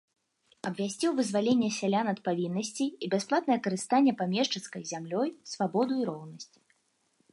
[0.69, 6.53] Абвясціў вызваленне сялян ад павіннасцей і бясплатнае карыстанне памешчыцкай зямлёй, свабоду і роўнасць.